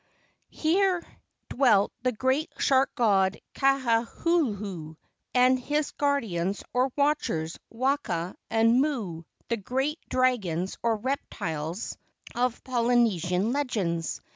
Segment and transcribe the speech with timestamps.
[0.49, 1.05] Here
[1.47, 4.95] dwelt the great shark god Kauhuhu
[5.35, 11.95] and his guardians or watch¬ ers, Waka and Mo o, the great dragons or reptiles
[12.33, 14.21] 52 LEGENDS OF GHOSTS of Polynesian legends.